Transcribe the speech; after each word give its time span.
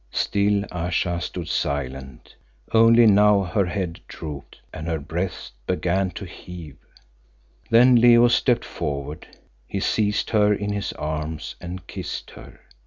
Still 0.09 0.63
Ayesha 0.71 1.21
stood 1.21 1.47
silent, 1.47 2.33
only 2.73 3.05
now 3.05 3.43
her 3.43 3.67
head 3.67 3.99
drooped 4.07 4.59
and 4.73 4.87
her 4.87 4.97
breast 4.97 5.53
began 5.67 6.09
to 6.17 6.25
heave. 6.25 6.77
Then 7.69 7.93
Leo 7.95 8.27
stepped 8.27 8.65
forward; 8.65 9.27
he 9.67 9.79
seized 9.79 10.31
her 10.31 10.51
in 10.51 10.71
his 10.73 10.91
arms 10.93 11.55
and 11.61 11.85
kissed 11.85 12.31
her. 12.31 12.61